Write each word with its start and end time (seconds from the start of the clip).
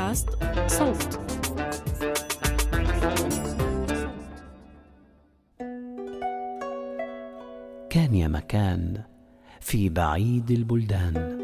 بودكاست 0.00 0.28
صوت. 0.66 1.20
كان 7.90 8.14
يا 8.14 8.28
مكان 8.28 9.02
في 9.60 9.88
بعيد 9.88 10.50
البلدان. 10.50 11.38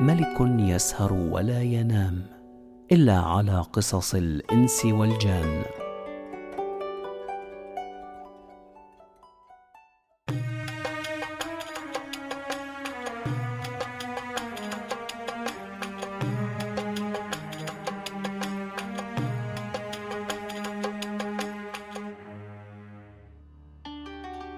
ملك 0.00 0.36
يسهر 0.40 1.12
ولا 1.12 1.62
ينام 1.62 2.22
إلا 2.92 3.18
على 3.18 3.60
قصص 3.60 4.14
الإنس 4.14 4.84
والجان. 4.84 5.62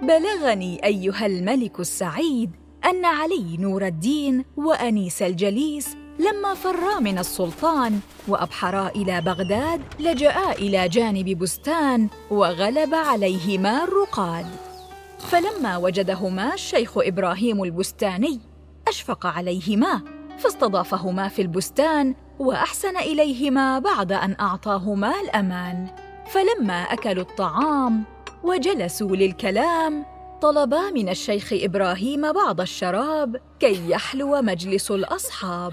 بلغني 0.03 0.85
أيها 0.85 1.27
الملك 1.27 1.81
السعيد 1.81 2.51
أن 2.85 3.05
علي 3.05 3.57
نور 3.57 3.87
الدين 3.87 4.45
وأنيس 4.57 5.23
الجليس 5.23 5.97
لما 6.19 6.55
فرا 6.55 7.01
من 7.01 7.19
السلطان 7.19 8.01
وأبحرا 8.29 8.89
إلى 8.89 9.21
بغداد 9.21 9.81
لجا 10.01 10.53
إلى 10.53 10.89
جانب 10.89 11.39
بستان 11.39 12.09
وغلب 12.31 12.95
عليهما 12.95 13.85
الرقاد. 13.85 14.47
فلما 15.19 15.77
وجدهما 15.77 16.55
الشيخ 16.55 16.99
إبراهيم 16.99 17.63
البستاني 17.63 18.41
أشفق 18.89 19.27
عليهما 19.27 20.03
فاستضافهما 20.39 21.29
في 21.29 21.43
البستان 21.43 22.15
وأحسن 22.39 22.97
إليهما 22.97 23.79
بعد 23.79 24.13
أن 24.13 24.37
أعطاهما 24.41 25.21
الأمان. 25.21 25.87
فلما 26.27 26.83
أكلوا 26.83 27.25
الطعام 27.25 28.05
وجلسوا 28.45 29.17
للكلام 29.17 30.05
طلبا 30.43 30.91
من 30.91 31.09
الشيخ 31.09 31.53
إبراهيم 31.53 32.33
بعض 32.33 32.61
الشراب 32.61 33.37
كي 33.61 33.91
يحلو 33.91 34.43
مجلس 34.43 34.91
الأصحاب. 34.91 35.73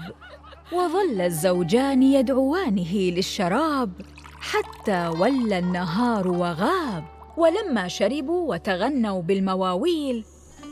وظل 0.72 1.20
الزوجان 1.20 2.02
يدعوانه 2.02 2.94
للشراب 2.94 3.92
حتى 4.40 5.08
ولى 5.08 5.58
النهار 5.58 6.28
وغاب. 6.28 7.04
ولما 7.36 7.88
شربوا 7.88 8.54
وتغنوا 8.54 9.22
بالمواويل 9.22 10.24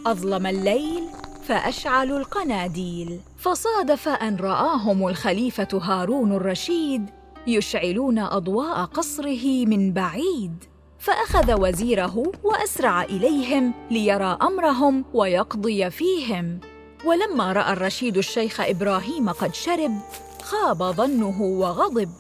أظلم 0.07 0.47
الليل 0.47 1.03
فاشعلوا 1.43 2.19
القناديل. 2.19 3.21
فصادف 3.39 4.09
أن 4.09 4.37
رآهم 4.37 5.09
الخليفة 5.09 5.69
هارون 5.83 6.33
الرشيد 6.33 7.11
يشعلون 7.47 8.19
أضواء 8.19 8.85
قصره 8.85 9.67
من 9.67 9.93
بعيد. 9.93 10.65
فأخذ 10.99 11.61
وزيره 11.61 12.33
وأسرع 12.45 13.03
إليهم 13.03 13.75
ليرى 13.91 14.39
أمرهم 14.43 15.05
ويقضي 15.15 15.91
فيهم. 15.91 16.61
ولما 17.05 17.53
رأى 17.53 17.73
الرشيد 17.73 18.17
الشيخ 18.17 18.61
إبراهيم 18.61 19.31
قد 19.31 19.55
شرب 19.55 19.99
خاب 20.43 20.83
ظنه 20.83 21.43
وغضب 21.43 22.11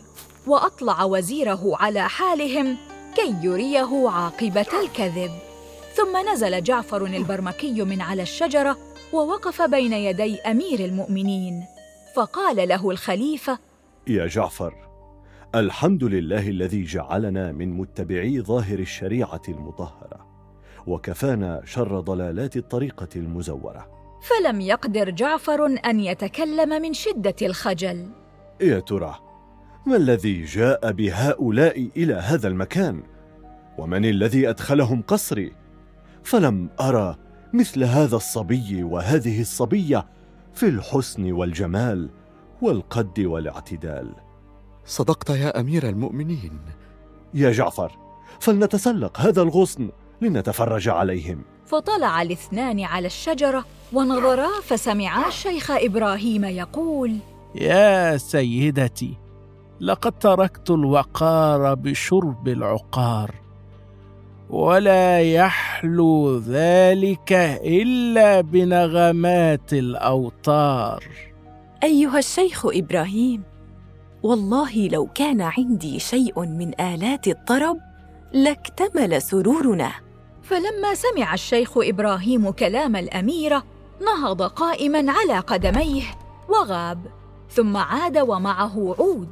وأطلع 0.47 1.05
وزيره 1.05 1.77
على 1.77 2.09
حالهم 2.09 2.77
كي 3.17 3.35
يريه 3.43 4.09
عاقبة 4.09 4.67
الكذب. 4.83 5.31
ثم 5.95 6.31
نزل 6.33 6.63
جعفر 6.63 7.05
البرمكي 7.07 7.83
من 7.83 8.01
على 8.01 8.23
الشجرة 8.23 8.77
ووقف 9.13 9.63
بين 9.63 9.93
يدي 9.93 10.41
أمير 10.41 10.81
المؤمنين 10.81 11.65
فقال 12.15 12.69
له 12.69 12.91
الخليفة 12.91 13.59
يا 14.07 14.27
جعفر 14.27 14.88
الحمد 15.55 16.05
لله 16.05 16.49
الذي 16.49 16.85
جعلنا 16.85 17.53
من 17.53 17.73
متبعي 17.73 18.41
ظاهر 18.41 18.79
الشريعة 18.79 19.43
المطهرة 19.49 20.27
وكفانا 20.87 21.63
شر 21.65 22.01
ضلالات 22.01 22.57
الطريقة 22.57 23.09
المزورة. 23.17 23.89
فلم 24.23 24.61
يقدر 24.61 25.11
جعفر 25.11 25.67
أن 25.67 26.01
يتكلم 26.01 26.83
من 26.83 26.93
شدة 26.93 27.35
الخجل. 27.43 28.07
يا 28.61 28.81
ترى 28.81 29.19
ما 29.87 29.97
الذي 29.97 30.45
جاء 30.45 30.93
بهؤلاء 30.93 31.89
إلى 31.97 32.15
هذا 32.15 32.49
المكان؟ 32.49 33.03
ومن 33.79 34.05
الذي 34.05 34.49
أدخلهم 34.49 35.03
قصري؟ 35.03 35.53
فلم 36.23 36.71
ارى 36.81 37.17
مثل 37.53 37.85
هذا 37.85 38.17
الصبي 38.17 38.83
وهذه 38.83 39.41
الصبية 39.41 40.07
في 40.55 40.69
الحسن 40.69 41.33
والجمال 41.33 42.11
والقد 42.63 43.21
والاعتدال. 43.21 44.28
صدقت 44.89 45.31
يا 45.31 45.61
أمير 45.61 45.89
المؤمنين. 45.89 46.59
يا 47.35 47.53
جعفر 47.53 47.93
فلنتسلق 48.41 49.21
هذا 49.21 49.43
الغصن 49.43 49.89
لنتفرج 50.21 50.89
عليهم. 50.89 51.43
فطلع 51.67 52.23
الاثنان 52.23 52.81
على 52.81 53.07
الشجرة 53.07 53.65
ونظرا 53.93 54.49
فسمعا 54.65 55.29
الشيخ 55.29 55.71
إبراهيم 55.71 56.45
يقول 56.45 57.17
يا 57.55 58.17
سيدتي 58.17 59.15
لقد 59.81 60.19
تركت 60.19 60.71
الوقار 60.71 61.75
بشرب 61.75 62.49
العقار 62.49 63.35
ولا 64.51 65.21
يحلو 65.21 66.39
ذلك 66.39 67.33
إلا 67.65 68.41
بنغمات 68.41 69.73
الأوتار. 69.73 71.05
أيها 71.85 72.19
الشيخ 72.19 72.67
إبراهيم 72.67 73.43
والله 74.29 74.89
لو 74.89 75.07
كان 75.07 75.41
عندي 75.41 75.99
شيء 75.99 76.41
من 76.41 76.81
آلات 76.81 77.29
الطرب 77.29 77.79
لاكتمل 78.33 79.23
سرورنا. 79.23 79.93
فلما 80.43 80.95
سمع 80.95 81.35
الشيخ 81.35 81.79
إبراهيم 81.79 82.51
كلام 82.51 82.97
الاميره 82.97 83.65
نهض 84.01 84.43
قائما 84.43 85.13
على 85.13 85.39
قدميه 85.39 86.03
وغاب 86.49 87.07
ثم 87.51 87.77
عاد 87.77 88.19
ومعه 88.19 88.95
عود 88.99 89.29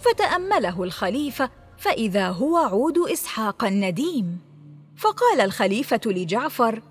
فتأمله 0.00 0.82
الخليفة 0.82 1.50
فإذا 1.78 2.28
هو 2.28 2.56
عود 2.56 2.98
إسحاق 3.12 3.64
النديم. 3.64 4.38
فقال 4.96 5.40
الخليفة 5.40 6.00
لجعفر 6.06 6.82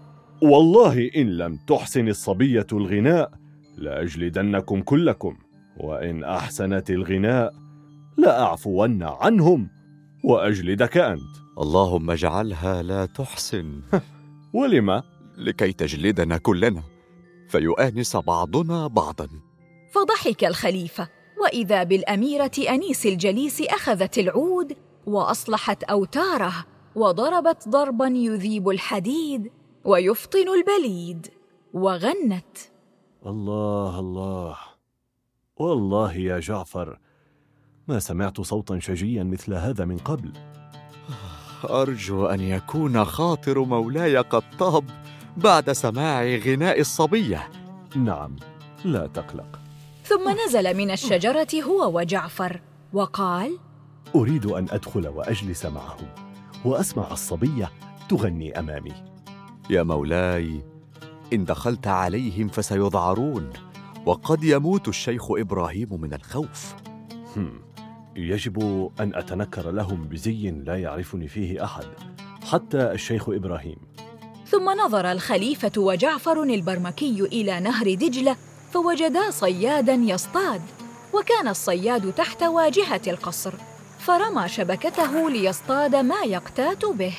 والله 0.42 1.12
إن 1.16 1.38
لم 1.38 1.60
تحسن 1.68 2.08
الصبية 2.08 2.68
الغناء 2.74 3.32
لأجلدنكم 3.78 4.82
كلكم. 4.82 5.38
وإن 5.80 6.24
أحسنت 6.24 6.90
الغناء 6.90 7.54
لأعفون 8.18 9.04
عنهم 9.04 9.70
وأجلدك 10.24 10.98
أنت. 10.98 11.36
اللهم 11.60 12.12
اجعلها 12.12 12.84
لا 12.84 13.06
تحسن. 13.06 13.82
ولم 14.54 15.02
لكي 15.38 15.74
تجلدنا 15.74 16.38
كلنا 16.38 16.84
فيؤانس 17.50 18.16
بعضنا 18.16 18.88
بعضا. 18.88 19.28
فضحك 19.92 20.44
الخليفة 20.44 21.10
وإذا 21.42 21.84
بالأميرة 21.84 22.52
أنيس 22.70 23.06
الجليس 23.06 23.62
أخذت 23.62 24.18
العود 24.18 24.74
وأصلحت 25.06 25.84
أوتاره 25.84 26.54
وضربت 26.96 27.70
ضربا 27.70 28.08
يذيب 28.08 28.70
الحديد 28.70 29.52
ويفطن 29.86 30.46
البليد 30.48 31.28
وغنت. 31.74 32.58
الله 33.26 34.00
الله. 34.00 34.69
والله 35.60 36.14
يا 36.14 36.40
جعفر 36.40 37.00
ما 37.88 38.00
سمعت 38.00 38.42
صوتا 38.42 38.80
شجيا 38.80 39.24
مثل 39.24 39.54
هذا 39.54 39.86
من 39.86 39.98
قبل. 39.98 40.32
أرجو 41.70 42.26
أن 42.26 42.40
يكون 42.40 43.06
خاطر 43.06 43.60
مولاي 43.64 44.18
قد 44.18 44.44
طاب 44.60 44.84
بعد 45.38 45.72
سماع 45.72 46.24
غناء 46.24 46.80
الصبية. 46.80 47.50
نعم 47.96 48.36
لا 48.86 49.08
تقلق. 49.08 49.60
ثم 50.04 50.36
نزل 50.46 50.78
من 50.78 50.92
الشجرة 50.92 51.48
هو 51.64 52.00
وجعفر 52.00 52.62
وقال 52.94 53.58
أريد 54.16 54.46
أن 54.46 54.68
أدخل 54.70 55.08
وأجلس 55.08 55.66
معهم 55.66 56.08
وأسمع 56.66 57.12
الصبية 57.12 57.72
تغني 58.10 58.60
أمامي. 58.60 58.94
يا 59.70 59.84
مولاي 59.84 60.62
إن 61.34 61.46
دخلت 61.46 61.88
عليهم 61.88 62.48
فسيذعرون 62.48 63.50
وقد 64.10 64.44
يموت 64.44 64.88
الشيخ 64.88 65.32
إبراهيم 65.32 66.02
من 66.02 66.14
الخوف. 66.14 66.76
يجب 68.16 68.90
أن 69.00 69.16
أتنكر 69.16 69.72
لهم 69.72 70.08
بزي 70.08 70.52
لا 70.52 70.78
يعرفني 70.78 71.28
فيه 71.28 71.64
أحد 71.64 71.86
حتى 72.52 72.92
الشيخ 72.92 73.30
إبراهيم. 73.30 73.78
ثم 74.48 74.70
نظر 74.86 75.12
الخليفة 75.12 75.72
وجعفر 75.78 76.44
البرمكي 76.44 77.22
إلى 77.22 77.60
نهر 77.60 77.94
دجلة 77.94 78.36
فوجدا 78.72 79.32
صيادا 79.32 79.94
يصطاد 79.94 80.62
وكان 81.14 81.48
الصياد 81.48 82.14
تحت 82.14 82.44
واجهة 82.44 83.02
القصر 83.08 83.54
فرمى 84.00 84.48
شبكته 84.48 85.30
ليصطاد 85.30 85.96
ما 85.96 86.22
يقتات 86.26 86.86
به. 86.86 87.14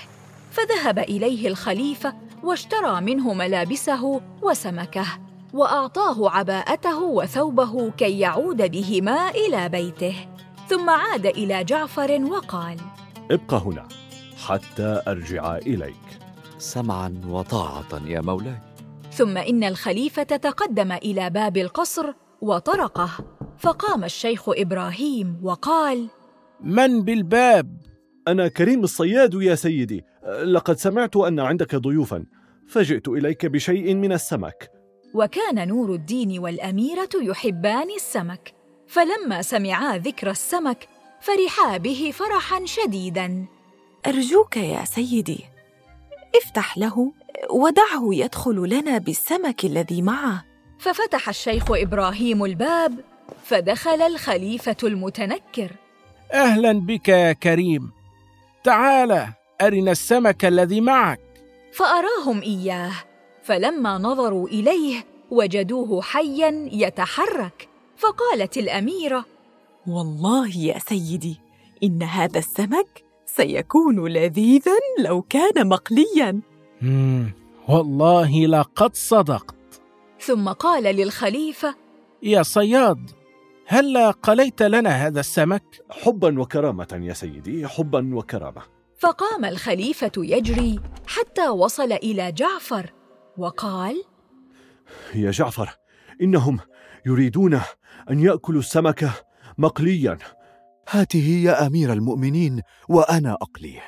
فذهب 0.50 0.98
إليه 0.98 1.48
الخليفة 1.48 2.14
واشترى 2.42 3.00
منه 3.00 3.34
ملابسه 3.34 4.20
وسمكه. 4.42 5.29
وأعطاه 5.52 6.30
عباءته 6.30 7.02
وثوبه 7.02 7.90
كي 7.90 8.18
يعود 8.18 8.70
بهما 8.70 9.30
إلى 9.30 9.68
بيته. 9.68 10.14
ثم 10.68 10.90
عاد 10.90 11.26
إلى 11.26 11.64
جعفر 11.64 12.22
وقال 12.22 12.76
ابق 13.30 13.54
هنا 13.54 13.88
حتى 14.46 15.02
أرجع 15.08 15.56
إليك. 15.56 16.18
سمعا 16.58 17.20
وطاعة 17.28 18.06
يا 18.06 18.20
مولاي. 18.20 18.58
ثم 19.12 19.36
إن 19.36 19.64
الخليفة 19.64 20.22
تقدم 20.22 20.92
إلى 20.92 21.30
باب 21.30 21.56
القصر 21.56 22.12
وطرقه. 22.40 23.10
فقام 23.58 24.04
الشيخ 24.04 24.48
إبراهيم 24.48 25.40
وقال 25.42 26.08
من 26.60 27.02
بالباب؟ 27.02 27.80
أنا 28.28 28.48
كريم 28.48 28.84
الصياد 28.84 29.34
يا 29.34 29.54
سيدي. 29.54 30.04
لقد 30.44 30.76
سمعت 30.76 31.16
أن 31.16 31.40
عندك 31.40 31.74
ضيوفا 31.74 32.24
فجئت 32.68 33.08
إليك 33.08 33.46
بشيء 33.46 33.94
من 33.94 34.12
السمك. 34.12 34.79
وكان 35.14 35.68
نور 35.68 35.94
الدين 35.94 36.38
والأميرة 36.38 37.08
يحبان 37.14 37.90
السمك. 37.96 38.54
فلما 38.88 39.42
سمعا 39.42 39.98
ذكر 39.98 40.30
السمك 40.30 40.88
فرحا 41.20 41.76
به 41.76 42.12
فرحا 42.14 42.64
شديدا. 42.64 43.44
أرجوك 44.06 44.56
يا 44.56 44.84
سيدي 44.84 45.44
افتح 46.36 46.78
له 46.78 47.12
ودعه 47.50 48.02
يدخل 48.12 48.68
لنا 48.68 48.98
بالسمك 48.98 49.64
الذي 49.64 50.02
معه. 50.02 50.44
ففتح 50.78 51.28
الشيخ 51.28 51.64
إبراهيم 51.70 52.44
الباب 52.44 53.00
فدخل 53.44 54.02
الخليفة 54.02 54.76
المتنكر. 54.82 55.70
أهلا 56.32 56.72
بك 56.72 57.08
يا 57.08 57.32
كريم. 57.32 57.92
تعال 58.64 59.26
أرنا 59.60 59.92
السمك 59.92 60.44
الذي 60.44 60.80
معك. 60.80 61.20
فأراهم 61.72 62.42
إياه. 62.42 62.92
فلما 63.42 63.98
نظروا 63.98 64.48
إليه 64.48 65.04
وجدوه 65.30 66.02
حيا 66.02 66.68
يتحرك 66.72 67.68
فقالت 67.96 68.58
الأميرة 68.58 69.24
والله 69.86 70.56
يا 70.56 70.78
سيدي 70.78 71.40
إن 71.82 72.02
هذا 72.02 72.38
السمك 72.38 73.04
سيكون 73.26 74.08
لذيذا 74.08 74.72
لو 74.98 75.22
كان 75.22 75.68
مقليا. 75.68 76.40
مم. 76.82 77.32
والله 77.68 78.46
لقد 78.46 78.94
صدقت. 78.94 79.54
ثم 80.20 80.48
قال 80.48 80.82
للخليفة 80.96 81.74
يا 82.22 82.42
صياد 82.42 83.10
هلا 83.66 84.10
قليت 84.10 84.62
لنا 84.62 84.90
هذا 85.06 85.20
السمك؟ 85.20 85.62
حبا 85.90 86.40
وكرامة 86.40 87.00
يا 87.02 87.12
سيدي 87.12 87.68
حبا 87.68 88.14
وكرامة. 88.14 88.62
فقام 88.98 89.44
الخليفة 89.44 90.12
يجري 90.16 90.80
حتى 91.06 91.48
وصل 91.48 91.92
إلى 91.92 92.32
جعفر 92.32 92.92
وقال 93.40 94.04
يا 95.14 95.30
جعفر 95.30 95.70
إنهم 96.22 96.58
يريدون 97.06 97.60
أن 98.10 98.20
يأكلوا 98.20 98.60
السمك 98.60 99.10
مقليا. 99.58 100.18
هاته 100.90 101.42
يا 101.44 101.66
أمير 101.66 101.92
المؤمنين 101.92 102.62
وأنا 102.88 103.32
أقليه. 103.32 103.82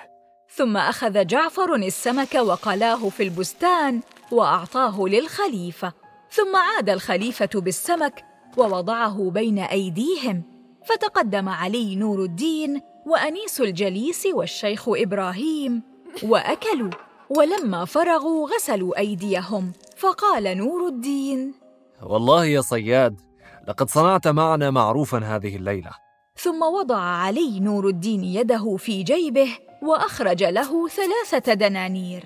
ثم 0.54 0.76
أخذ 0.76 1.26
جعفر 1.26 1.74
السمك 1.74 2.34
وقلاه 2.34 3.08
في 3.08 3.22
البستان 3.22 4.00
وأعطاه 4.32 5.00
للخليفة. 5.00 5.92
ثم 6.30 6.56
عاد 6.56 6.90
الخليفة 6.90 7.50
بالسمك 7.54 8.24
ووضعه 8.56 9.30
بين 9.30 9.58
أيديهم. 9.58 10.42
فتقدم 10.88 11.48
علي 11.48 11.96
نور 11.96 12.22
الدين 12.22 12.80
وأنيس 13.06 13.60
الجليس 13.60 14.26
والشيخ 14.26 14.88
إبراهيم 14.88 15.82
وأكلوا. 16.22 16.90
ولما 17.36 17.84
فرغوا 17.84 18.48
غسلوا 18.48 18.98
أيديهم 18.98 19.72
فقال 19.96 20.58
نور 20.58 20.88
الدين 20.88 21.54
والله 22.02 22.44
يا 22.44 22.60
صياد 22.60 23.20
لقد 23.68 23.90
صنعت 23.90 24.28
معنا 24.28 24.70
معروفا 24.70 25.18
هذه 25.18 25.56
الليلة. 25.56 25.90
ثم 26.36 26.62
وضع 26.62 26.98
علي 26.98 27.60
نور 27.60 27.88
الدين 27.88 28.24
يده 28.24 28.76
في 28.76 29.02
جيبه 29.02 29.48
وأخرج 29.82 30.44
له 30.44 30.88
ثلاثة 30.88 31.54
دنانير. 31.54 32.24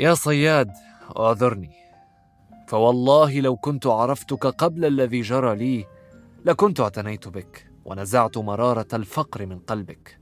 يا 0.00 0.14
صياد 0.14 0.70
اعذرني. 1.18 1.70
فوالله 2.68 3.40
لو 3.40 3.56
كنت 3.56 3.86
عرفتك 3.86 4.46
قبل 4.46 4.84
الذي 4.84 5.20
جرى 5.20 5.56
لي 5.56 5.84
لكنت 6.44 6.80
اعتنيت 6.80 7.28
بك 7.28 7.70
ونزعت 7.84 8.38
مرارة 8.38 8.88
الفقر 8.92 9.46
من 9.46 9.58
قلبك. 9.58 10.18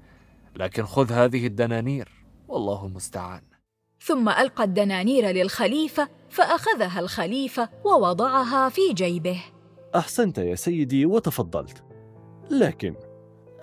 لكن 0.56 0.84
خذ 0.86 1.12
هذه 1.12 1.46
الدنانير 1.46 2.08
والله 2.48 2.86
المستعان. 2.86 3.47
ثم 4.00 4.28
ألقى 4.28 4.64
الدنانير 4.64 5.26
للخليفة 5.26 6.08
فأخذها 6.28 7.00
الخليفة 7.00 7.68
ووضعها 7.84 8.68
في 8.68 8.92
جيبه. 8.92 9.44
أحسنت 9.94 10.38
يا 10.38 10.54
سيدي 10.54 11.06
وتفضلت. 11.06 11.84
لكن 12.50 12.94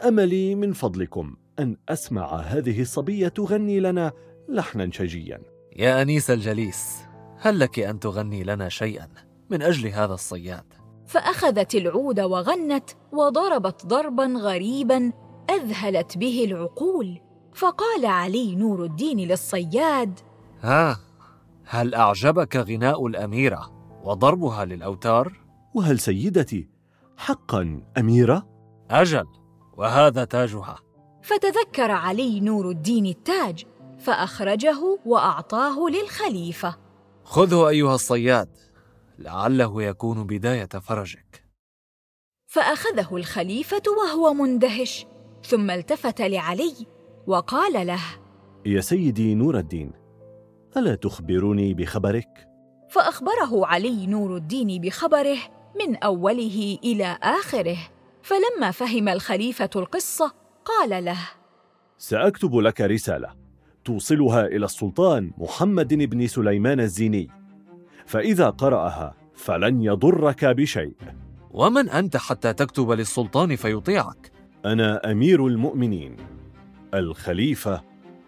أملي 0.08 0.56
من 0.56 0.74
فضلكم 0.74 1.36
أن 1.60 1.78
أسمع 1.90 2.36
هذه 2.36 2.82
الصبية 2.82 3.28
تغني 3.28 3.80
لنا 3.80 4.12
لحنا 4.50 4.92
شجيا. 4.92 5.42
يا 5.76 6.02
أنيس 6.02 6.32
الجليس 6.32 6.98
هل 7.40 7.60
لك 7.60 7.80
أن 7.80 8.00
تغني 8.00 8.44
لنا 8.44 8.70
شيئا 8.70 9.08
من 9.50 9.62
أجل 9.62 9.88
هذا 9.88 10.14
الصياد؟ 10.14 10.74
فأخذت 11.08 11.76
العود 11.76 12.20
وغنت 12.20 12.90
وضربت 13.12 13.86
ضربا 13.86 14.26
غريبا 14.26 15.12
أذهلت 15.50 16.18
به 16.18 16.46
العقول. 16.46 17.25
فقال 17.56 18.06
علي 18.06 18.56
نور 18.56 18.84
الدين 18.84 19.20
للصياد 19.20 20.20
ها 20.62 21.00
هل 21.66 21.96
أعجبك 21.96 22.56
غناء 22.56 23.08
الأميرة 23.08 23.72
وضربها 24.04 24.66
للأوتار؟ 24.66 25.34
وهل 25.74 26.00
سيدتي 26.00 26.70
حقا 27.18 27.82
أميرة؟ 27.98 28.48
أجل 28.90 29.26
وهذا 29.78 30.24
تاجها. 30.26 30.80
فتذكر 31.24 31.92
علي 31.92 32.40
نور 32.40 32.70
الدين 32.70 33.06
التاج 33.06 33.66
فأخرجه 34.00 35.00
وأعطاه 35.06 35.90
للخليفة. 35.90 36.78
خذه 37.24 37.68
أيها 37.68 37.96
الصياد 37.96 38.50
لعله 39.20 39.84
يكون 39.84 40.24
بداية 40.24 40.70
فرجك. 40.82 41.46
فأخذه 42.48 43.16
الخليفة 43.16 43.84
وهو 43.98 44.34
مندهش 44.34 45.06
ثم 45.44 45.72
التفت 45.72 46.22
لعلي 46.22 46.95
وقال 47.28 47.88
له 47.88 48.02
يا 48.66 48.82
سيدي 48.82 49.36
نور 49.36 49.58
الدين 49.58 49.92
ألا 50.78 50.96
تخبرني 50.96 51.74
بخبرك؟ 51.74 52.48
فأخبره 52.90 53.66
علي 53.66 54.08
نور 54.08 54.36
الدين 54.38 54.82
بخبره 54.82 55.38
من 55.82 55.96
أوله 55.96 56.78
إلى 56.84 57.18
آخره. 57.24 57.78
فلما 58.22 58.72
فهم 58.72 59.10
الخليفة 59.10 59.70
القصة 59.76 60.34
قال 60.66 61.06
له 61.06 61.20
سأكتب 61.98 62.56
لك 62.56 62.82
رسالة 62.82 63.36
توصلها 63.86 64.46
إلى 64.46 64.66
السلطان 64.66 65.32
محمد 65.38 65.94
بن 65.94 66.28
سليمان 66.28 66.80
الزيني. 66.80 67.30
فإذا 68.06 68.50
قرأها 68.50 69.14
فلن 69.36 69.82
يضرك 69.82 70.46
بشيء. 70.46 70.96
ومن 71.52 71.90
أنت 71.90 72.18
حتى 72.18 72.54
تكتب 72.54 72.92
للسلطان 72.92 73.56
فيطيعك؟ 73.56 74.32
أنا 74.66 75.12
أمير 75.12 75.48
المؤمنين. 75.48 76.16
الخليفة 76.96 77.82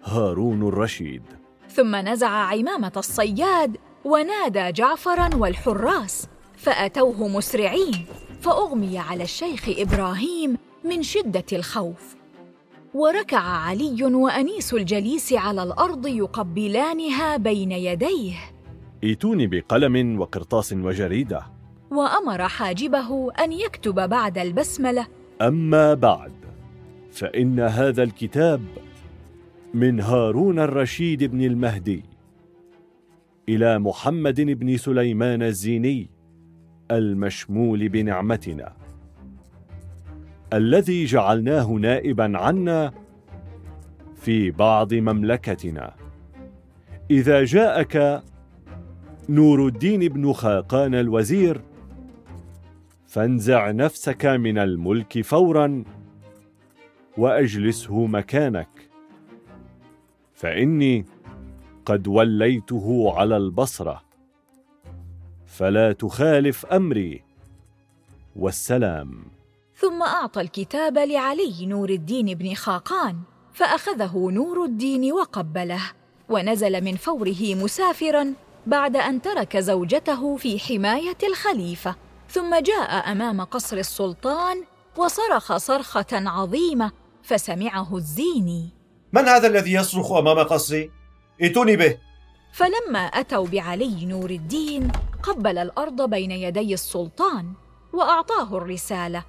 هارون 0.04 0.68
الرشيد. 0.68 1.24
ثم 1.70 1.96
نزع 1.96 2.30
عمامة 2.30 2.92
الصياد 2.98 3.78
ونادى 4.06 4.72
جعفرا 4.72 5.36
والحراس 5.36 6.28
فأتوه 6.58 7.28
مسرعين 7.28 8.06
فأغمي 8.42 9.00
على 9.00 9.24
الشيخ 9.24 9.70
إبراهيم 9.70 10.58
من 10.84 11.04
شدة 11.04 11.46
الخوف. 11.54 12.16
وركع 12.94 13.40
علي 13.40 14.04
وأنيس 14.04 14.74
الجليس 14.74 15.34
على 15.34 15.64
الأرض 15.64 16.08
يقبلانها 16.08 17.38
بين 17.38 17.72
يديه. 17.72 18.36
ائتوني 19.04 19.48
بقلم 19.48 20.20
وقرطاس 20.20 20.74
وجريدة. 20.74 21.46
وأمر 21.92 22.48
حاجبه 22.48 23.32
أن 23.32 23.52
يكتب 23.52 24.10
بعد 24.10 24.38
البسملة. 24.38 25.08
أما 25.42 25.94
بعد 25.94 26.37
فإن 27.18 27.60
هذا 27.60 28.04
الكتاب 28.04 28.62
من 29.74 30.00
هارون 30.00 30.60
الرشيد 30.60 31.24
بن 31.24 31.42
المهدي 31.42 32.04
إلى 33.50 33.80
محمد 33.80 34.42
بن 34.42 34.78
سليمان 34.78 35.42
الزيني 35.44 36.10
المشمول 36.92 37.90
بنعمتنا 37.90 38.74
الذي 40.54 41.06
جعلناه 41.06 41.72
نائبا 41.72 42.38
عنا 42.38 42.94
في 44.16 44.52
بعض 44.52 44.94
مملكتنا. 44.94 45.94
إذا 47.12 47.44
جاءك 47.44 48.24
نور 49.30 49.68
الدين 49.68 50.08
بن 50.08 50.34
خاقان 50.34 50.96
الوزير 50.96 51.62
فانزع 53.08 53.72
نفسك 53.72 54.26
من 54.26 54.58
الملك 54.58 55.22
فورا 55.22 55.84
وأجلسه 57.18 58.06
مكانك. 58.06 58.90
فإني 60.34 61.06
قد 61.86 62.08
وليته 62.08 63.14
على 63.16 63.38
البصرة. 63.38 64.04
فلا 65.46 65.92
تخالف 65.92 66.66
أمري. 66.66 67.24
والسلام. 68.36 69.26
ثم 69.76 70.04
أعطى 70.04 70.42
الكتاب 70.42 70.98
لعلي 70.98 71.66
نور 71.66 71.90
الدين 71.90 72.26
بن 72.26 72.54
خاقان 72.54 73.18
فأخذه 73.54 74.30
نور 74.32 74.66
الدين 74.66 75.14
وقبله 75.14 75.82
ونزل 76.30 76.84
من 76.84 76.96
فوره 76.96 77.56
مسافرا 77.56 78.34
بعد 78.68 78.96
أن 78.96 79.22
ترك 79.22 79.58
زوجته 79.58 80.36
في 80.36 80.60
حماية 80.60 81.18
الخليفة. 81.30 81.96
ثم 82.30 82.56
جاء 82.56 83.12
أمام 83.12 83.42
قصر 83.42 83.78
السلطان 83.78 84.64
وصرخ 84.98 85.58
صرخة 85.58 86.06
عظيمة 86.12 86.92
فسمعه 87.28 87.96
الزيني. 87.96 88.70
من 89.14 89.28
هذا 89.28 89.48
الذي 89.48 89.74
يصرخ 89.74 90.12
أمام 90.12 90.40
قصري؟ 90.40 90.92
ائتوني 91.42 91.76
به. 91.76 91.98
فلما 92.54 93.00
أتوا 93.00 93.48
بعلي 93.48 94.06
نور 94.06 94.30
الدين 94.30 94.92
قبل 95.24 95.58
الأرض 95.58 96.10
بين 96.10 96.32
يدي 96.32 96.74
السلطان 96.74 97.54
وأعطاه 97.94 98.58
الرسالة. 98.58 99.24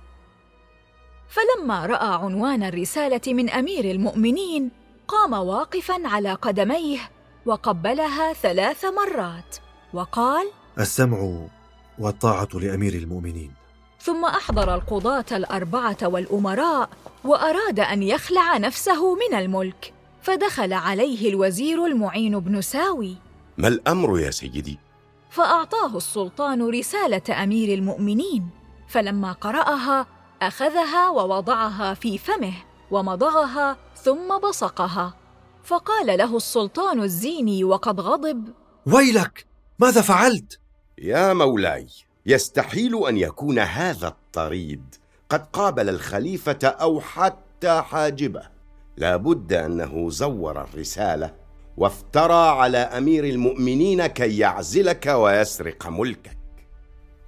فلما 1.28 1.86
رأى 1.86 2.14
عنوان 2.24 2.62
الرسالة 2.62 3.20
من 3.26 3.50
أمير 3.50 3.84
المؤمنين 3.84 4.70
قام 5.08 5.32
واقفا 5.32 6.08
على 6.08 6.32
قدميه 6.34 6.98
وقبلها 7.46 8.32
ثلاث 8.32 8.84
مرات 8.84 9.56
وقال 9.92 10.46
السمع 10.78 11.48
والطاعة 11.98 12.48
لأمير 12.54 12.94
المؤمنين. 12.94 13.52
ثم 14.00 14.24
أحضر 14.24 14.74
القضاة 14.74 15.24
الأربعة 15.32 15.96
والأمراء 16.02 16.90
وأراد 17.24 17.80
أن 17.80 18.02
يخلع 18.02 18.56
نفسه 18.56 19.14
من 19.14 19.38
الملك 19.38 19.92
فدخل 20.22 20.72
عليه 20.72 21.28
الوزير 21.28 21.86
المعين 21.86 22.38
بن 22.38 22.60
ساوي 22.60 23.16
ما 23.58 23.68
الأمر 23.68 24.18
يا 24.20 24.30
سيدي؟ 24.30 24.78
فأعطاه 25.30 25.96
السلطان 25.96 26.68
رسالة 26.68 27.42
أمير 27.42 27.74
المؤمنين 27.78 28.50
فلما 28.88 29.32
قرأها 29.32 30.06
أخذها 30.42 31.08
ووضعها 31.08 31.94
في 31.94 32.18
فمه 32.18 32.54
ومضغها 32.90 33.76
ثم 33.96 34.38
بصقها 34.38 35.14
فقال 35.64 36.18
له 36.18 36.36
السلطان 36.36 37.02
الزيني 37.02 37.64
وقد 37.64 38.00
غضب 38.00 38.48
ويلك 38.86 39.46
ماذا 39.78 40.00
فعلت؟ 40.00 40.60
يا 40.98 41.32
مولاي 41.32 41.88
يستحيل 42.28 43.06
أن 43.06 43.16
يكون 43.16 43.58
هذا 43.58 44.08
الطريد. 44.08 44.94
قد 45.28 45.46
قابل 45.52 45.88
الخليفة 45.88 46.58
أو 46.64 47.00
حتى 47.00 47.82
حاجبه. 47.82 48.42
لا 48.96 49.16
بد 49.16 49.52
أنه 49.52 50.10
زور 50.10 50.62
الرسالة 50.62 51.34
وافترى 51.76 52.48
على 52.48 52.78
أمير 52.78 53.24
المؤمنين 53.24 54.06
كي 54.06 54.38
يعزلك 54.38 55.06
ويسرق 55.06 55.86
ملكك. 55.88 56.38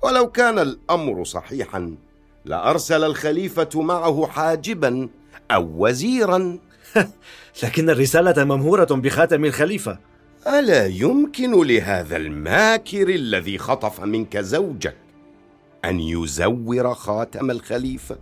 ولو 0.02 0.30
كان 0.30 0.58
الأمر 0.58 1.24
صحيحا 1.24 1.96
لأرسل 2.44 3.04
الخليفة 3.04 3.68
معه 3.74 4.26
حاجبا 4.26 5.08
أو 5.50 5.86
وزيرا. 5.86 6.58
لكن 7.62 7.90
الرسالة 7.90 8.44
ممهورة 8.44 8.94
بخاتم 8.94 9.44
الخليفة. 9.44 10.09
ألا 10.46 10.86
يمكن 10.86 11.66
لهذا 11.66 12.16
الماكر 12.16 13.08
الذي 13.08 13.58
خطف 13.58 14.00
منك 14.00 14.36
زوجك 14.36 14.96
أن 15.84 16.00
يزور 16.00 16.94
خاتم 16.94 17.50
الخليفة 17.50 18.18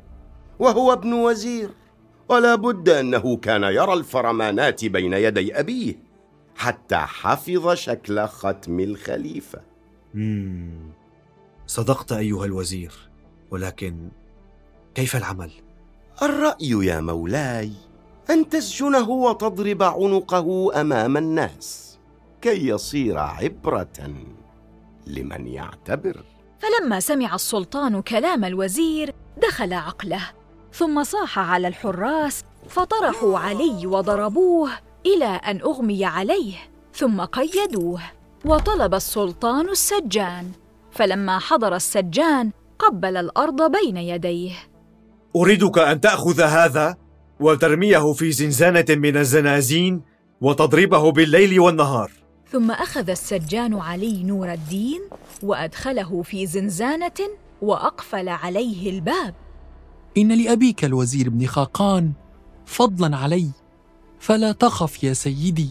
وهو 0.58 0.92
ابن 0.92 1.12
وزير 1.12 1.70
ولا 2.28 2.54
بد 2.54 2.88
أنه 2.88 3.37
كان 3.37 3.62
يرى 3.62 3.92
الفرمانات 3.92 4.84
بين 4.84 5.12
يدي 5.12 5.60
أبيه 5.60 5.94
حتى 6.56 6.96
حفظ 6.96 7.72
شكل 7.75 8.26
ختم 8.26 8.80
الخليفة 8.80 9.60
مم. 10.14 10.90
صدقت 11.66 12.12
أيها 12.12 12.44
الوزير 12.44 12.92
ولكن 13.50 14.08
كيف 14.94 15.16
العمل؟ 15.16 15.50
الرأي 16.22 16.68
يا 16.87 17.00
مولاي 17.00 17.72
أن 18.30 18.48
تسجنه 18.48 19.10
وتضرب 19.10 19.82
عنقه 19.82 20.80
أمام 20.80 21.16
الناس 21.16 21.88
كي 22.42 22.68
يصير 22.68 23.18
عبرة 23.18 24.11
لمن 25.07 25.47
يعتبر. 25.47 26.23
فلما 26.59 27.00
سمع 27.00 27.35
السلطان 27.35 28.02
كلام 28.02 28.45
الوزير 28.45 29.14
دخل 29.42 29.73
عقله 29.73 30.23
ثم 30.73 31.04
صاح 31.04 31.38
على 31.38 31.68
الحراس 31.68 32.45
فطرحوا 32.68 33.38
علي 33.38 33.87
وضربوه 33.87 34.71
إلى 35.07 35.25
أن 35.25 35.61
أغمي 35.61 36.04
عليه 36.04 36.54
ثم 36.95 37.21
قيدوه 37.21 38.00
وطلب 38.45 38.95
السلطان 38.95 39.68
السجان. 39.68 40.52
فلما 40.90 41.38
حضر 41.38 41.76
السجان 41.76 42.50
قبل 42.78 43.16
الأرض 43.16 43.73
بين 43.73 43.97
يديه. 43.97 44.52
أريدك 45.37 45.78
أن 45.78 46.00
تأخذ 46.00 46.40
هذا 46.40 46.97
وترميه 47.40 48.12
في 48.12 48.33
زنزانة 48.33 48.87
من 48.88 49.16
الزنازين 49.16 50.02
وتضربه 50.40 51.12
بالليل 51.12 51.61
والنهار. 51.61 52.11
ثم 52.52 52.71
أخذ 52.71 53.11
السجان 53.11 53.75
علي 53.75 54.23
نور 54.23 54.52
الدين 54.52 55.00
وأدخله 55.43 56.23
في 56.23 56.47
زنزانة 56.47 57.19
وأقفل 57.62 58.28
عليه 58.28 58.90
الباب. 58.90 59.35
إن 60.19 60.33
لأبيك 60.33 60.85
الوزير 60.85 61.26
ابن 61.26 61.47
خاقان 61.47 62.12
فضلا 62.67 63.17
علي 63.17 63.50
فلا 64.21 64.52
تخف 64.52 65.05
يا 65.05 65.12
سيدي. 65.12 65.71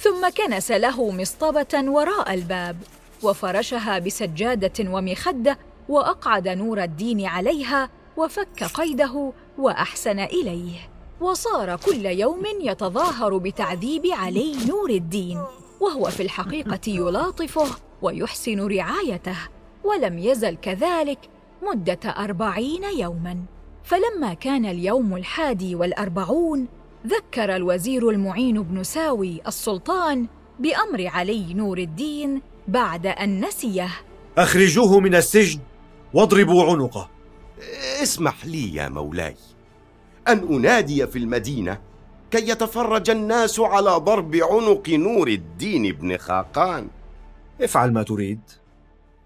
ثم 0.00 0.28
كنس 0.28 0.70
له 0.70 1.10
مصطبة 1.10 1.90
وراء 1.90 2.34
الباب 2.34 2.76
وفرشها 3.22 3.98
بسجادة 3.98 4.90
ومخدة 4.90 5.58
وأقعد 5.88 6.48
نور 6.48 6.82
الدين 6.82 7.26
عليها 7.26 7.90
وفك 8.16 8.64
قيده 8.64 9.32
وأحسن 9.58 10.18
إليه 10.18 10.90
وصار 11.20 11.76
كل 11.76 12.06
يوم 12.06 12.42
يتظاهر 12.60 13.36
بتعذيب 13.36 14.06
علي 14.06 14.56
نور 14.68 14.90
الدين. 14.90 15.38
وهو 15.82 16.10
في 16.10 16.22
الحقيقة 16.22 16.80
يلاطفه 16.86 17.76
ويحسن 18.02 18.60
رعايته 18.60 19.36
ولم 19.84 20.18
يزل 20.18 20.56
كذلك 20.56 21.18
مدة 21.62 21.98
أربعين 22.04 22.84
يوما. 22.98 23.38
فلما 23.84 24.34
كان 24.34 24.66
اليوم 24.66 25.16
الحادي 25.16 25.74
والأربعون 25.74 26.68
ذكر 27.06 27.56
الوزير 27.56 28.10
المعين 28.10 28.62
بن 28.62 28.82
ساوي 28.82 29.40
السلطان 29.46 30.26
بأمر 30.58 31.06
علي 31.06 31.54
نور 31.54 31.78
الدين 31.78 32.42
بعد 32.68 33.06
أن 33.06 33.44
نسيه. 33.44 33.90
أخرجوه 34.38 35.00
من 35.00 35.14
السجن 35.14 35.60
واضربوا 36.14 36.64
عنقه. 36.64 37.10
اسمح 38.02 38.46
لي 38.46 38.74
يا 38.74 38.88
مولاي 38.88 39.36
أن 40.28 40.38
أنادي 40.38 41.06
في 41.06 41.18
المدينة 41.18 41.91
كي 42.32 42.48
يتفرج 42.48 43.10
الناس 43.10 43.60
على 43.60 43.90
ضرب 43.90 44.36
عنق 44.36 44.88
نور 44.88 45.28
الدين 45.28 45.92
بن 45.92 46.16
خاقان. 46.16 46.88
افعل 47.60 47.92
ما 47.92 48.02
تريد. 48.02 48.40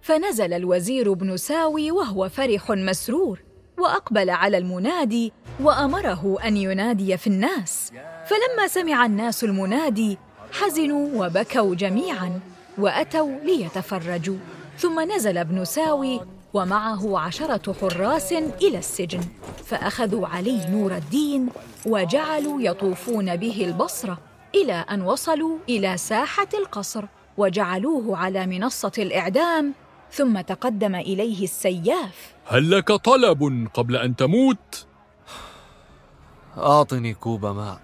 فنزل 0.03 0.53
الوزير 0.53 1.13
بن 1.13 1.37
ساوي 1.37 1.91
وهو 1.91 2.29
فرح 2.29 2.71
مسرور 2.71 3.41
وأقبل 3.79 4.31
على 4.31 4.59
المنادي 4.59 5.33
وأمره 5.61 6.37
أن 6.45 6.57
ينادي 6.57 7.17
في 7.17 7.27
الناس. 7.27 7.93
فلما 8.27 8.69
سمع 8.69 9.07
الناس 9.07 9.45
المنادي 9.45 10.19
حزنوا 10.53 11.27
وبكوا 11.27 11.75
جميعا 11.75 12.41
وأتوا 12.79 13.39
ليتفرجوا. 13.45 14.39
ثم 14.79 15.13
نزل 15.13 15.39
ابن 15.39 15.65
ساوي 15.65 16.21
ومعه 16.57 17.19
عشرة 17.19 17.73
حراس 17.73 18.33
إلى 18.33 18.79
السجن. 18.79 19.21
فأخذوا 19.67 20.27
علي 20.27 20.67
نور 20.71 20.97
الدين 20.97 21.49
وجعلوا 21.87 22.63
يطوفون 22.63 23.37
به 23.37 23.65
البصرة 23.65 24.19
إلى 24.55 24.73
أن 24.73 25.03
وصلوا 25.03 25.59
إلى 25.69 25.97
ساحة 25.97 26.49
القصر 26.55 27.05
وجعلوه 27.37 28.17
على 28.17 28.47
منصة 28.47 28.93
الإعدام 28.99 29.75
ثم 30.13 30.41
تقدم 30.41 30.95
إليه 30.95 31.45
السياف. 31.45 32.35
هل 32.47 32.71
لك 32.71 32.93
طلب 32.93 33.69
قبل 33.75 33.97
أن 33.97 34.17
تموت؟ 34.17 34.87
أعطني 36.57 37.15
كوب 37.15 37.47
ماء 37.47 37.81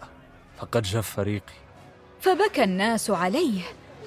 فقد 0.59 0.83
جف 0.83 1.19
ريقي 1.19 1.59
فبكى 2.21 2.65
الناس 2.65 3.11
عليه 3.11 3.63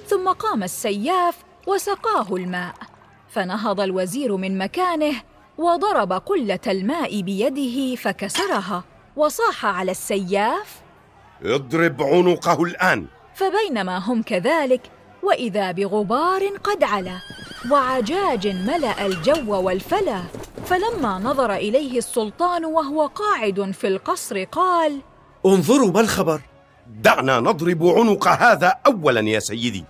ثم 0.06 0.28
قام 0.28 0.62
السياف 0.62 1.36
وسقاه 1.66 2.36
الماء. 2.36 2.74
فنهض 3.28 3.80
الوزير 3.80 4.36
من 4.36 4.58
مكانه 4.58 5.14
وضرب 5.58 6.12
قلة 6.12 6.60
الماء 6.66 7.20
بيده 7.20 7.96
فكسرها 7.96 8.84
وصاح 9.16 9.66
على 9.66 9.90
السياف. 9.90 10.80
اضرب 11.44 12.02
عنقه 12.02 12.62
الآن. 12.62 13.06
فبينما 13.34 13.98
هم 13.98 14.22
كذلك 14.22 14.80
وإذا 15.22 15.72
بغبار 15.72 16.48
قد 16.64 16.84
علا 16.84 17.18
وعجاج 17.70 18.46
ملأ 18.48 19.06
الجو 19.06 19.62
والفلا. 19.62 20.22
فلما 20.66 21.18
نظر 21.18 21.54
إليه 21.54 21.98
السلطان 21.98 22.64
وهو 22.64 23.06
قاعد 23.06 23.70
في 23.70 23.88
القصر 23.88 24.44
قال 24.44 25.00
انظروا 25.46 25.90
ما 25.90 26.00
الخبر. 26.00 26.40
دعنا 26.86 27.40
نضرب 27.40 27.86
عنق 27.86 28.28
هذا 28.28 28.74
أولا 28.86 29.20
يا 29.20 29.38
سيدي. 29.38 29.84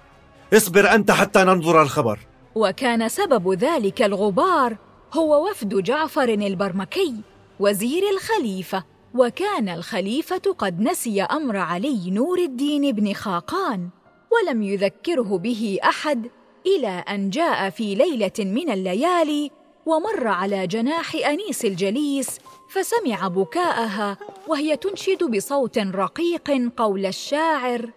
اصبر 0.54 0.94
أنت 0.94 1.10
حتى 1.10 1.44
ننظر 1.44 1.82
الخبر. 1.82 2.18
وكان 2.56 3.08
سبب 3.08 3.52
ذلك 3.52 4.02
الغبار 4.02 4.76
هو 5.12 5.50
وفد 5.50 5.82
جعفر 5.82 6.28
البرمكي 6.28 7.14
وزير 7.60 8.02
الخليفة 8.10 8.84
وكان 9.14 9.68
الخليفة 9.68 10.54
قد 10.58 10.80
نسي 10.80 11.22
أمر 11.22 11.56
علي 11.56 12.10
نور 12.10 12.38
الدين 12.38 12.92
بن 12.92 13.12
خاقان 13.12 13.88
ولم 14.32 14.62
يذكره 14.62 15.38
به 15.38 15.78
أحد 15.84 16.26
إلى 16.66 16.88
أن 16.88 17.30
جاء 17.30 17.70
في 17.70 17.94
ليلة 17.94 18.32
من 18.38 18.70
الليالي 18.70 19.50
ومر 19.86 20.26
على 20.26 20.66
جناح 20.66 21.14
أنيس 21.14 21.64
الجليس 21.64 22.38
فسمع 22.70 23.28
بكاءها 23.28 24.18
وهي 24.48 24.76
تنشد 24.76 25.24
بصوت 25.24 25.78
رقيق 25.78 26.72
قول 26.76 27.06
الشاعر 27.06 27.90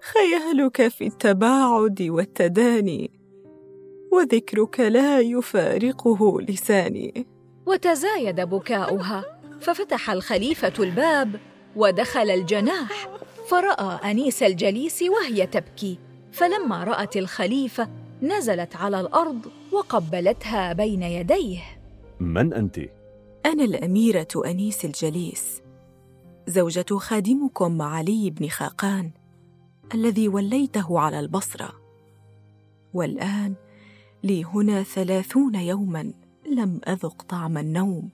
خيالك 0.00 0.88
في 0.88 1.06
التباعد 1.06 2.02
والتداني. 2.02 3.23
وذكرك 4.14 4.80
لا 4.80 5.20
يفارقه 5.20 6.40
لساني. 6.40 7.26
وتزايد 7.66 8.40
بكاؤها 8.40 9.24
ففتح 9.60 10.10
الخليفة 10.10 10.72
الباب 10.78 11.40
ودخل 11.76 12.30
الجناح 12.30 13.08
فرأى 13.48 14.10
أنيس 14.10 14.42
الجليس 14.42 15.02
وهي 15.02 15.46
تبكي. 15.46 15.98
فلما 16.32 16.84
رأت 16.84 17.16
الخليفة 17.16 17.88
نزلت 18.22 18.76
على 18.76 19.00
الأرض 19.00 19.46
وقبلتها 19.72 20.72
بين 20.72 21.02
يديه. 21.02 21.62
من 22.20 22.54
أنت؟ 22.54 22.78
أنا 23.46 23.64
الأميرة 23.64 24.28
أنيس 24.46 24.84
الجليس. 24.84 25.62
زوجة 26.46 26.96
خادمكم 26.96 27.82
علي 27.82 28.30
بن 28.30 28.48
خاقان 28.48 29.10
الذي 29.94 30.28
وليته 30.28 31.00
على 31.00 31.20
البصرة. 31.20 31.72
والآن 32.94 33.54
لي 34.24 34.44
هنا 34.44 34.82
ثلاثون 34.82 35.54
يوما 35.54 36.12
لم 36.56 36.80
أذق 36.88 37.22
طعم 37.22 37.58
النوم 37.58 38.10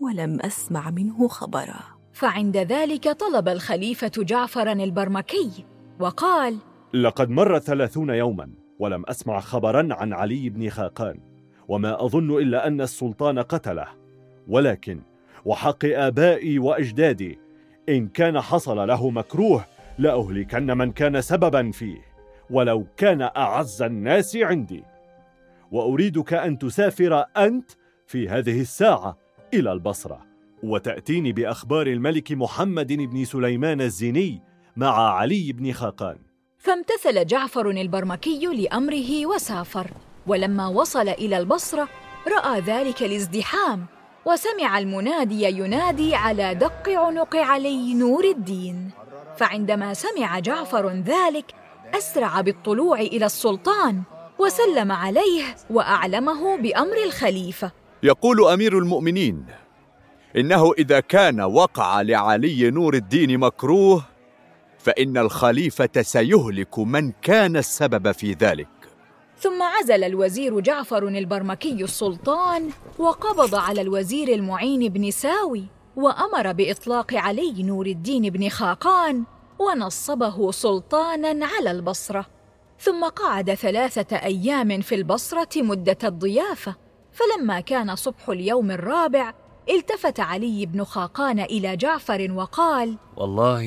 ولم 0.00 0.40
أسمع 0.40 0.90
منه 0.90 1.28
خبرا. 1.28 1.80
فعند 2.12 2.56
ذلك 2.56 3.08
طلب 3.08 3.48
الخليفة 3.48 4.10
جعفرا 4.18 4.72
البرمكي 4.72 5.64
وقال 6.00 6.56
لقد 6.94 7.30
مر 7.30 7.58
ثلاثون 7.58 8.10
يوما 8.10 8.50
ولم 8.78 9.04
أسمع 9.06 9.40
خبرا 9.40 9.88
عن 9.90 10.12
علي 10.12 10.50
بن 10.50 10.68
خاقان 10.68 11.20
وما 11.68 12.04
أظن 12.04 12.38
إلا 12.38 12.66
أن 12.66 12.80
السلطان 12.80 13.38
قتله 13.38 13.86
ولكن 14.48 15.00
وحق 15.44 15.84
آبائي 15.84 16.58
وأجدادي 16.58 17.38
إن 17.88 18.08
كان 18.08 18.40
حصل 18.40 18.88
له 18.88 19.10
مكروه 19.10 19.64
لأهلكن 19.98 20.66
من 20.78 20.92
كان 20.92 21.20
سببا 21.20 21.70
فيه 21.70 21.98
ولو 22.50 22.86
كان 22.96 23.22
أعز 23.22 23.82
الناس 23.82 24.36
عندي. 24.36 24.84
وأريدك 25.72 26.34
أن 26.34 26.58
تسافر 26.58 27.24
أنت 27.36 27.70
في 28.06 28.28
هذه 28.28 28.60
الساعة 28.60 29.18
إلى 29.54 29.72
البصرة 29.72 30.26
وتأتيني 30.62 31.32
بأخبار 31.32 31.86
الملك 31.86 32.32
محمد 32.32 32.92
بن 32.92 33.24
سليمان 33.24 33.80
الزيني 33.80 34.42
مع 34.76 35.10
علي 35.10 35.52
بن 35.52 35.72
خاقان 35.72 36.18
فامتثل 36.58 37.26
جعفر 37.26 37.70
البرمكي 37.70 38.46
لأمره 38.46 39.26
وسافر 39.26 39.90
ولما 40.26 40.66
وصل 40.66 41.08
إلى 41.08 41.38
البصرة 41.38 41.88
رأى 42.28 42.60
ذلك 42.60 43.02
الازدحام 43.02 43.86
وسمع 44.26 44.78
المنادي 44.78 45.44
ينادي 45.44 46.14
على 46.14 46.54
دق 46.54 46.88
عنق 46.88 47.36
علي 47.36 47.94
نور 47.94 48.24
الدين. 48.24 48.90
فعندما 49.36 49.94
سمع 49.94 50.38
جعفر 50.38 50.88
ذلك 50.90 51.54
أسرع 51.94 52.40
بالطلوع 52.40 53.00
إلى 53.00 53.26
السلطان 53.26 54.02
وسلم 54.38 54.92
عليه 54.92 55.42
وأعلمه 55.70 56.56
بأمر 56.56 56.96
الخليفة. 57.04 57.72
يقول 58.02 58.44
أمير 58.44 58.78
المؤمنين 58.78 59.46
إنه 60.36 60.72
إذا 60.78 61.00
كان 61.00 61.40
وقع 61.40 62.02
لعلي 62.02 62.70
نور 62.70 62.94
الدين 62.94 63.38
مكروه 63.38 64.04
فإن 64.78 65.18
الخليفة 65.18 66.02
سيهلك 66.02 66.78
من 66.78 67.12
كان 67.22 67.56
السبب 67.56 68.12
في 68.12 68.32
ذلك. 68.32 68.68
ثم 69.40 69.62
عزل 69.62 70.04
الوزير 70.04 70.60
جعفر 70.60 71.08
البرمكي 71.08 71.84
السلطان 71.84 72.70
وقبض 72.98 73.54
على 73.54 73.80
الوزير 73.80 74.28
المعين 74.28 74.92
بن 74.92 75.10
ساوي 75.10 75.64
وأمر 75.96 76.52
بإطلاق 76.52 77.14
علي 77.14 77.62
نور 77.62 77.86
الدين 77.86 78.30
بن 78.30 78.48
خاقان 78.48 79.24
ونصبه 79.58 80.50
سلطاناً 80.50 81.46
على 81.46 81.70
البصرة. 81.70 82.37
ثم 82.80 83.04
قعد 83.04 83.54
ثلاثة 83.54 84.16
أيام 84.16 84.80
في 84.80 84.94
البصرة 84.94 85.62
مدة 85.62 85.98
الضيافة 86.04 86.76
فلما 87.12 87.60
كان 87.60 87.96
صبح 87.96 88.28
اليوم 88.28 88.70
الرابع 88.70 89.34
التفت 89.70 90.20
علي 90.20 90.66
بن 90.66 90.84
خاقان 90.84 91.40
إلى 91.40 91.76
جعفر 91.76 92.32
وقال 92.32 92.96
والله 93.16 93.62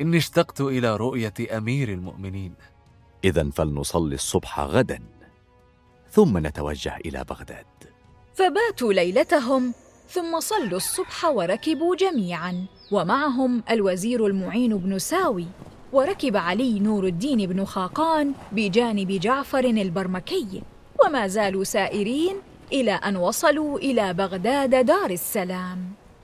إني 0.00 0.16
اشتقت 0.16 0.60
إلى 0.60 0.96
رؤية 0.96 1.34
أمير 1.56 1.88
المؤمنين. 1.88 2.54
إذا 3.24 3.50
فلنصلي 3.50 4.14
الصبح 4.14 4.60
غدا 4.60 5.02
ثم 6.10 6.46
نتوجه 6.46 6.96
إلى 6.96 7.24
بغداد. 7.24 7.66
فباتوا 8.34 8.92
ليلتهم 8.92 9.74
ثم 10.08 10.40
صلوا 10.40 10.76
الصبح 10.76 11.24
وركبوا 11.24 11.96
جميعا 11.96 12.66
ومعهم 12.92 13.62
الوزير 13.70 14.26
المعين 14.26 14.76
بن 14.78 14.98
ساوي. 14.98 15.46
وركب 15.96 16.36
علي 16.36 16.80
نور 16.80 17.06
الدين 17.06 17.46
بن 17.46 17.64
خاقان 17.64 18.32
بجانب 18.52 19.12
جعفر 19.12 19.64
البرمكي 19.64 20.62
وما 21.04 21.26
زالوا 21.26 21.64
سائرين 21.64 22.36
إلى 22.72 22.92
أن 22.92 23.16
وصلوا 23.16 23.78
إلى 23.78 24.14
بغداد 24.14 24.86
دار 24.86 25.10
السلام. 25.10 25.78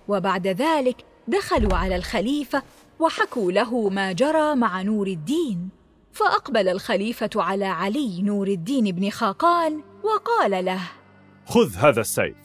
وبعد 0.09 0.47
ذلك 0.47 1.05
دخلوا 1.29 1.75
على 1.75 1.97
الخليفة 1.97 2.63
وحكوا 3.01 3.53
له 3.53 3.89
ما 3.89 4.13
جرى 4.13 4.55
مع 4.55 4.83
نور 4.83 5.07
الدين. 5.07 5.69
فأقبل 6.13 6.69
الخليفة 6.69 7.31
على 7.37 7.65
علي 7.65 8.23
نور 8.23 8.49
الدين 8.49 8.85
بن 8.85 9.11
خاقان 9.11 9.81
وقال 10.05 10.65
له 10.65 10.81
خذ 11.47 11.75
هذا 11.77 12.01
السيف 12.01 12.37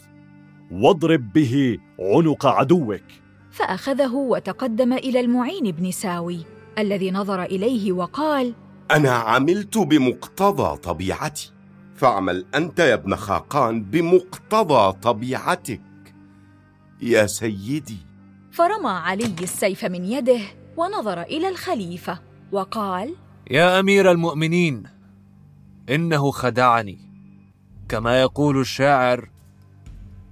واضرب 0.71 1.33
به 1.33 1.77
عنق 1.99 2.45
عدوك. 2.45 3.03
فأخذه 3.51 4.15
وتقدم 4.15 4.93
إلى 4.93 5.19
المعين 5.19 5.71
بن 5.71 5.91
ساوي. 5.91 6.57
الذي 6.77 7.11
نظر 7.11 7.43
إليه 7.43 7.91
وقال 7.91 8.53
أنا 8.91 9.11
عملت 9.11 9.77
بمقتضى 9.77 10.77
طبيعتي. 10.77 11.51
فاعمل 11.95 12.45
أنت 12.55 12.79
يا 12.79 12.93
ابن 12.93 13.15
خاقان 13.15 13.83
بمقتضى 13.83 14.93
طبيعتك. 15.01 15.81
يا 17.01 17.25
سيدي. 17.25 17.97
فرمى 18.51 18.89
علي 18.89 19.35
السيف 19.41 19.85
من 19.85 20.05
يده 20.05 20.39
ونظر 20.77 21.21
إلى 21.21 21.49
الخليفة 21.49 22.19
وقال 22.51 23.15
يا 23.51 23.79
أمير 23.79 24.11
المؤمنين 24.11 24.83
إنه 25.89 26.31
خدعني. 26.31 26.99
كما 27.89 28.21
يقول 28.21 28.59
الشاعر 28.59 29.29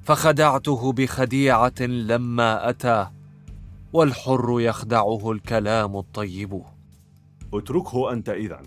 فخدعته 0.04 0.92
بخديعة 0.92 1.82
لما 1.82 2.70
أتى. 2.70 3.08
والحر 3.94 4.56
يخدعه 4.60 5.32
الكلام 5.32 5.98
الطيب. 5.98 6.62
اتركه 7.54 8.12
أنت 8.12 8.30
اذا 8.30 8.62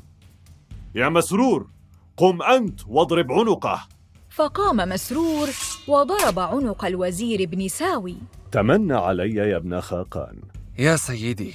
يا 0.95 1.09
مسرور 1.09 1.71
قم 2.17 2.43
أنت 2.43 2.81
واضرب 2.87 3.33
عنقه. 3.33 3.89
فقام 4.31 4.77
مسرور 4.77 5.49
وضرب 5.89 6.39
عنق 6.39 6.85
الوزير 6.85 7.49
بن 7.49 7.69
ساوي. 7.69 8.17
تمنى 8.53 8.95
علي 8.95 9.35
يا 9.35 9.57
ابن 9.57 9.81
خاقان. 9.81 10.41
يا 10.79 10.97
سيدي 10.97 11.55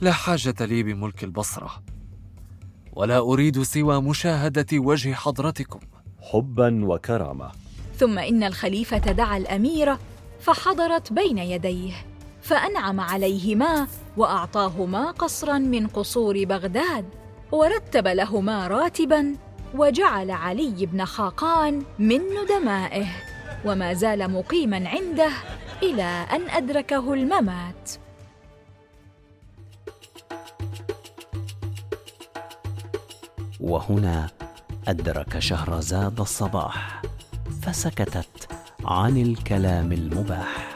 لا 0.00 0.12
حاجة 0.12 0.54
لي 0.60 0.82
بملك 0.82 1.24
البصرة 1.24 1.70
ولا 2.92 3.18
أريد 3.18 3.62
سوى 3.62 4.02
مشاهدة 4.02 4.66
وجه 4.72 5.12
حضرتكم. 5.12 5.80
حبا 6.20 6.84
وكرامة. 6.84 7.50
ثم 7.96 8.18
إن 8.18 8.42
الخليفة 8.42 8.98
دعا 9.12 9.36
الاميره 9.36 9.98
فحضرت 10.40 11.12
بين 11.12 11.38
يديه. 11.38 12.07
فأنعم 12.48 13.00
عليهما 13.00 13.86
وأعطاهما 14.16 15.10
قصرا 15.10 15.58
من 15.58 15.86
قصور 15.86 16.44
بغداد 16.44 17.04
ورتب 17.52 18.08
لهما 18.08 18.68
راتبا 18.68 19.36
وجعل 19.74 20.30
علي 20.30 20.86
بن 20.86 21.04
خاقان 21.04 21.82
من 21.98 22.20
ندمائه 22.42 23.06
وما 23.64 23.94
زال 23.94 24.30
مقيما 24.30 24.88
عنده 24.88 25.30
إلى 25.82 26.26
أن 26.32 26.50
أدركه 26.50 27.14
الممات. 27.14 27.90
وهنا 33.60 34.30
أدرك 34.88 35.38
شهرزاد 35.38 36.20
الصباح 36.20 37.02
فسكتت 37.62 38.48
عن 38.84 39.16
الكلام 39.16 39.92
المباح. 39.92 40.67